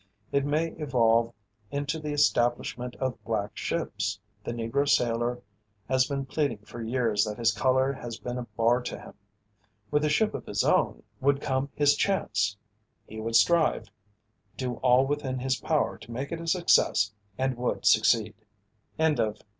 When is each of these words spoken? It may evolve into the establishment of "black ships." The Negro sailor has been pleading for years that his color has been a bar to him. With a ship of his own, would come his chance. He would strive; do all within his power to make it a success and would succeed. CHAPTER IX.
It 0.31 0.47
may 0.47 0.71
evolve 0.79 1.31
into 1.69 1.99
the 1.99 2.11
establishment 2.11 2.95
of 2.95 3.23
"black 3.23 3.55
ships." 3.55 4.19
The 4.43 4.51
Negro 4.51 4.89
sailor 4.89 5.43
has 5.87 6.07
been 6.07 6.25
pleading 6.25 6.57
for 6.65 6.81
years 6.81 7.23
that 7.25 7.37
his 7.37 7.51
color 7.53 7.93
has 7.93 8.17
been 8.17 8.39
a 8.39 8.47
bar 8.57 8.81
to 8.81 8.97
him. 8.99 9.13
With 9.91 10.03
a 10.03 10.09
ship 10.09 10.33
of 10.33 10.47
his 10.47 10.63
own, 10.63 11.03
would 11.19 11.39
come 11.39 11.69
his 11.75 11.95
chance. 11.95 12.57
He 13.05 13.19
would 13.21 13.35
strive; 13.35 13.89
do 14.57 14.77
all 14.77 15.05
within 15.05 15.37
his 15.37 15.57
power 15.57 15.99
to 15.99 16.11
make 16.11 16.31
it 16.31 16.41
a 16.41 16.47
success 16.47 17.13
and 17.37 17.55
would 17.57 17.85
succeed. 17.85 18.33
CHAPTER 18.97 19.23
IX. 19.33 19.39